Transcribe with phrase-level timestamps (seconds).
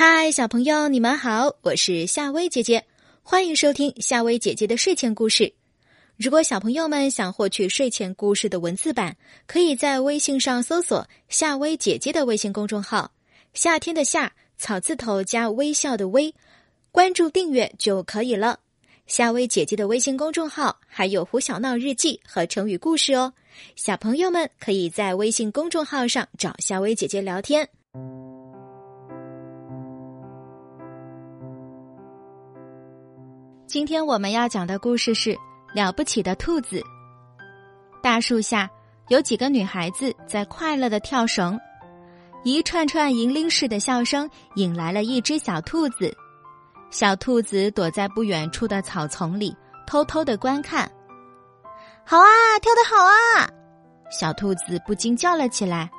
[0.00, 2.84] 嗨，小朋友，你们好，我是夏薇姐姐，
[3.20, 5.52] 欢迎收听夏薇姐姐的睡前故事。
[6.16, 9.16] 如果小朋友们想获取睡前故事的文字版，
[9.48, 13.10] 可以在微信上搜索“夏薇姐姐”的微信公众号
[13.54, 16.32] “夏天的夏草字头加微笑的微”，
[16.92, 18.60] 关注订阅就可以了。
[19.08, 23.32] 夏薇姐姐的微信公众号还有胡小闹日记和成语故事哦，
[23.74, 27.68] 小朋友们可以在微信公众号上找夏薇姐姐聊天。
[33.68, 35.38] 今天我们要讲的故事是。
[35.74, 36.82] 了不起的兔子。
[38.02, 38.66] 大树下
[39.08, 41.60] 有几个女孩子在快乐的跳绳，
[42.42, 46.10] 一串串银铃似的笑声引来了一只小兔子。
[46.90, 49.54] 小兔子躲在不远处的草丛里，
[49.86, 50.90] 偷偷的观看。
[52.02, 52.26] 好啊，
[52.62, 53.46] 跳得好啊！
[54.10, 55.90] 小兔子不禁叫了起来。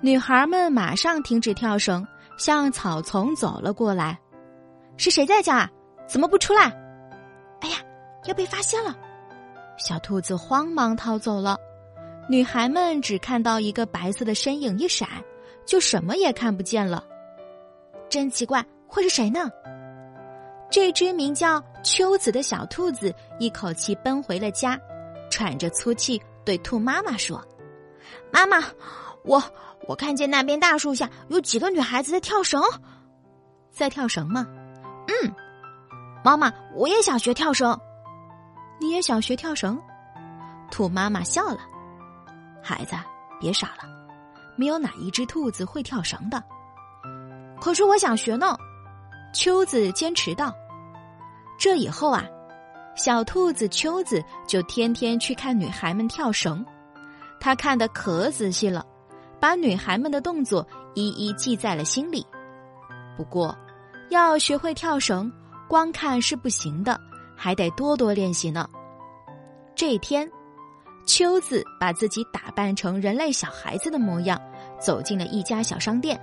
[0.00, 2.06] 女孩们马上停止跳绳，
[2.38, 4.18] 向草丛走了过来。
[4.96, 5.68] 是谁在叫啊？
[6.08, 6.74] 怎么不出来？
[7.64, 7.78] 哎呀！
[8.26, 8.94] 要被发现了，
[9.78, 11.58] 小兔子慌忙逃走了。
[12.28, 15.08] 女孩们只看到一个白色的身影一闪，
[15.64, 17.02] 就什么也看不见了。
[18.10, 19.50] 真奇怪，会是谁呢？
[20.70, 24.78] 这只名叫秋子的小兔子一口气奔回了家，
[25.30, 27.42] 喘着粗气对兔妈妈说
[28.32, 28.58] ：“妈妈，
[29.24, 29.42] 我
[29.86, 32.62] 我看见那边大树下有几个女孩子在跳绳，
[33.70, 34.46] 在跳绳吗？
[35.08, 35.34] 嗯，
[36.24, 37.78] 妈妈，我也想学跳绳。”
[38.80, 39.80] 你也想学跳绳？
[40.70, 41.58] 兔妈妈笑了。
[42.62, 42.96] 孩子，
[43.38, 43.84] 别傻了，
[44.56, 46.42] 没有哪一只兔子会跳绳的。
[47.60, 48.56] 可是我想学呢。
[49.32, 50.52] 秋子坚持道。
[51.58, 52.24] 这以后啊，
[52.96, 56.64] 小兔子秋子就天天去看女孩们跳绳，
[57.38, 58.84] 他看得可仔细了，
[59.38, 62.26] 把女孩们的动作一一记在了心里。
[63.16, 63.56] 不过，
[64.10, 65.32] 要学会跳绳，
[65.74, 67.00] 光看是不行的。
[67.36, 68.70] 还得多多练习呢。
[69.74, 70.30] 这一天，
[71.04, 74.40] 秋子把自己打扮成人类小孩子的模样，
[74.78, 76.16] 走进了一家小商店。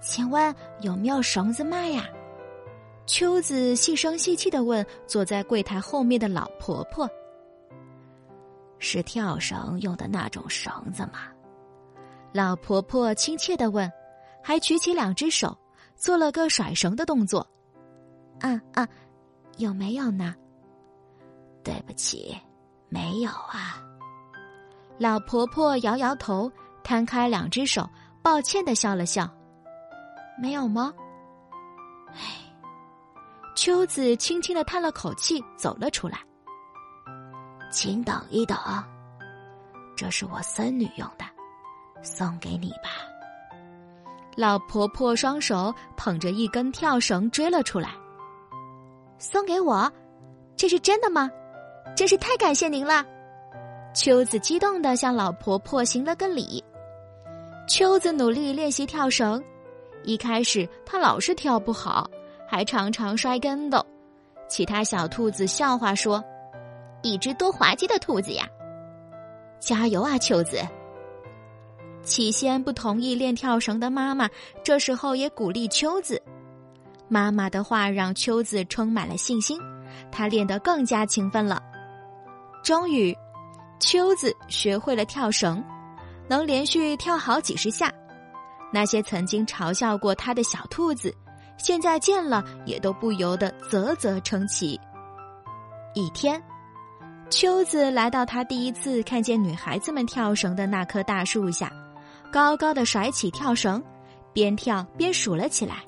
[0.00, 2.06] 请问有没有绳子卖呀？
[3.04, 7.06] 秋子细声细气的问坐在柜台后面的老婆婆
[8.80, 11.28] ：“是跳绳用的那种绳子吗？”
[12.32, 13.92] 老婆婆亲切的问，
[14.42, 15.54] 还举起两只手，
[15.94, 17.46] 做了个甩绳的动作。
[18.40, 18.88] “啊啊！”
[19.58, 20.34] 有没有呢？
[21.64, 22.36] 对不起，
[22.90, 23.82] 没有啊。
[24.98, 26.52] 老婆婆摇摇头，
[26.84, 27.88] 摊开两只手，
[28.22, 29.26] 抱歉的笑了笑。
[30.38, 30.92] 没有吗？
[32.08, 32.36] 唉，
[33.54, 36.18] 秋子轻轻的叹了口气，走了出来。
[37.70, 38.58] 请等一等，
[39.96, 41.24] 这是我孙女用的，
[42.02, 42.90] 送给你吧。
[44.36, 47.94] 老婆婆双手捧着一根跳绳追了出来。
[49.18, 49.90] 送给我，
[50.56, 51.30] 这是真的吗？
[51.94, 53.04] 真是太感谢您了！
[53.94, 56.62] 秋子激动的向老婆婆行了个礼。
[57.66, 59.42] 秋子努力练习跳绳，
[60.04, 62.08] 一开始她老是跳不好，
[62.46, 63.84] 还常常摔跟斗。
[64.48, 66.22] 其他小兔子笑话说
[67.02, 68.46] ：“一只多滑稽的兔子呀！”
[69.58, 70.60] 加油啊，秋子！
[72.04, 74.28] 起先不同意练跳绳的妈妈，
[74.62, 76.22] 这时候也鼓励秋子。
[77.08, 79.60] 妈妈的话让秋子充满了信心，
[80.10, 81.62] 她练得更加勤奋了。
[82.64, 83.16] 终于，
[83.78, 85.62] 秋子学会了跳绳，
[86.28, 87.92] 能连续跳好几十下。
[88.72, 91.14] 那些曾经嘲笑过他的小兔子，
[91.56, 94.78] 现在见了也都不由得啧啧称奇。
[95.94, 96.42] 一天，
[97.30, 101.72] 秋子来到他第一次看见女孩子们跳绳的那棵大树下，
[102.32, 103.82] 高高的甩起跳绳，
[104.32, 105.84] 边跳边数了起来。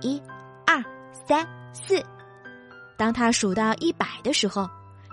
[0.00, 0.20] 一、
[0.66, 0.82] 二、
[1.26, 2.02] 三、四。
[2.96, 4.68] 当他数到一百的时候，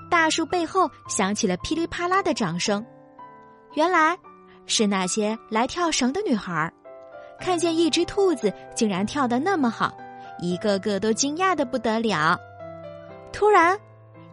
[0.09, 2.83] 大树背后响起了噼里啪啦的掌声。
[3.73, 4.17] 原来
[4.65, 6.71] 是那些来跳绳的女孩，
[7.39, 9.95] 看见一只兔子竟然跳得那么好，
[10.39, 12.39] 一个个都惊讶的不得了。
[13.33, 13.77] 突然，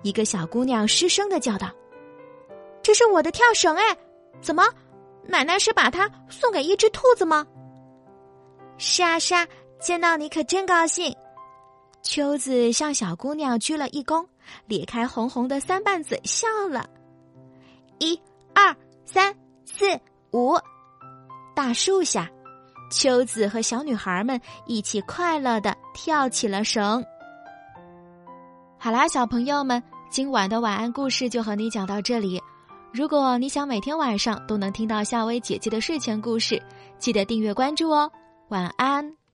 [0.02, 1.68] 一个小姑娘失声的叫道
[2.82, 3.82] ：“这是我的跳绳哎！
[4.40, 4.62] 怎么，
[5.26, 7.46] 奶奶是把它送给一只兔子吗？”
[8.78, 9.46] 是啊，是啊。
[9.82, 11.12] 见到你可真高兴，
[12.02, 14.24] 秋子向小姑娘鞠了一躬，
[14.66, 16.88] 咧开红红的三瓣嘴笑了。
[17.98, 18.18] 一、
[18.54, 18.74] 二、
[19.04, 19.34] 三、
[19.64, 19.86] 四、
[20.32, 20.54] 五，
[21.52, 22.30] 大树下，
[22.92, 27.04] 秋子和小女孩们一起快乐的跳起了绳。
[28.78, 32.40] 好啦，小朋友们，今晚的晚安故事就和你讲到这里。
[32.92, 36.62] 如果你想每天晚上都能听到夏薇姐姐的睡前故事，
[37.00, 38.08] 记得订阅关注哦。
[38.48, 39.21] 晚安。